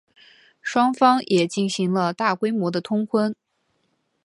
[0.63, 3.35] 双方也进行了大规模的通婚。